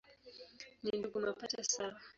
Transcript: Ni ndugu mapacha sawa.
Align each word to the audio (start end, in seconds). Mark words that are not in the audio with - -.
Ni 0.81 0.91
ndugu 0.99 1.17
mapacha 1.25 1.63
sawa. 1.73 1.99